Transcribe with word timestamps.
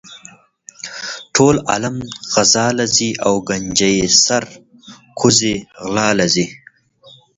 ټول 1.35 1.55
عالم 1.69 1.95
غزا 2.33 2.65
لہ 2.77 2.85
ځی 2.95 3.09
او 3.25 3.33
ګنجي 3.47 3.95
سر 4.25 4.43
کوزے 5.19 5.53
غلا 5.83 6.09
لہ 6.17 6.27
ځی 6.33 6.45